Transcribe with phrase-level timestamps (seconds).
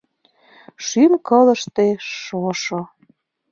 [0.85, 1.87] Шӱм-кылыште—
[2.23, 2.79] шошо.